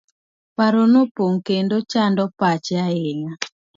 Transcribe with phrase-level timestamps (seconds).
[0.55, 3.31] Paro nopong'o kendo chando pache ahinya.